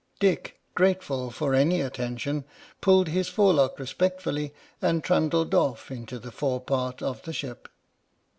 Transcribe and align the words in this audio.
Dick, 0.19 0.59
grateful 0.73 1.29
for 1.29 1.53
any 1.53 1.79
attention, 1.79 2.43
pulled 2.81 3.09
his 3.09 3.27
fore 3.27 3.53
lock 3.53 3.77
respectfully 3.77 4.51
and 4.81 5.03
trundled 5.03 5.53
off 5.53 5.91
into 5.91 6.17
the 6.17 6.31
fore 6.31 6.59
part 6.59 7.03
of 7.03 7.21
the 7.21 7.31
ship. 7.33 7.69